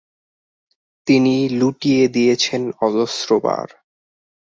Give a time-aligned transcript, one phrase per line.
[1.07, 3.67] তিনি লুটিয়ে দিয়েছেন অজস্রবার।